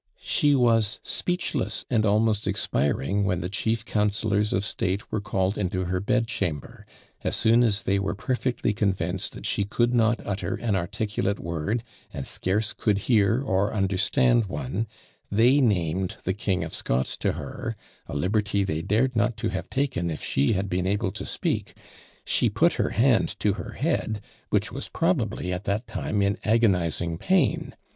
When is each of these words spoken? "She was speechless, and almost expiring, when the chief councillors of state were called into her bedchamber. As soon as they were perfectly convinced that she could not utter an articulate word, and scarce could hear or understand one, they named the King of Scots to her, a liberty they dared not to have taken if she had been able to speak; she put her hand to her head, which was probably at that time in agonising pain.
"She 0.17 0.55
was 0.55 0.99
speechless, 1.03 1.85
and 1.87 2.07
almost 2.07 2.47
expiring, 2.47 3.23
when 3.23 3.41
the 3.41 3.49
chief 3.51 3.85
councillors 3.85 4.51
of 4.51 4.65
state 4.65 5.11
were 5.11 5.21
called 5.21 5.59
into 5.59 5.85
her 5.85 5.99
bedchamber. 5.99 6.87
As 7.23 7.35
soon 7.35 7.63
as 7.63 7.83
they 7.83 7.99
were 7.99 8.15
perfectly 8.15 8.73
convinced 8.73 9.33
that 9.33 9.45
she 9.45 9.63
could 9.63 9.93
not 9.93 10.19
utter 10.25 10.55
an 10.55 10.75
articulate 10.75 11.39
word, 11.39 11.83
and 12.11 12.25
scarce 12.25 12.73
could 12.73 12.97
hear 12.97 13.43
or 13.43 13.71
understand 13.75 14.47
one, 14.47 14.87
they 15.29 15.61
named 15.61 16.15
the 16.23 16.33
King 16.33 16.63
of 16.63 16.73
Scots 16.73 17.15
to 17.17 17.33
her, 17.33 17.75
a 18.07 18.15
liberty 18.15 18.63
they 18.63 18.81
dared 18.81 19.15
not 19.15 19.37
to 19.37 19.49
have 19.49 19.69
taken 19.69 20.09
if 20.09 20.23
she 20.23 20.53
had 20.53 20.67
been 20.67 20.87
able 20.87 21.11
to 21.11 21.27
speak; 21.27 21.75
she 22.25 22.49
put 22.49 22.73
her 22.73 22.89
hand 22.89 23.39
to 23.39 23.53
her 23.53 23.73
head, 23.73 24.19
which 24.49 24.71
was 24.71 24.89
probably 24.89 25.53
at 25.53 25.65
that 25.65 25.85
time 25.85 26.23
in 26.23 26.39
agonising 26.43 27.19
pain. 27.19 27.75